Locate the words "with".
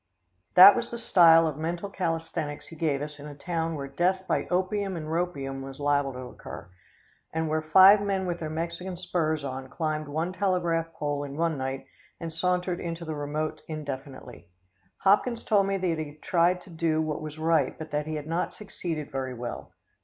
8.25-8.39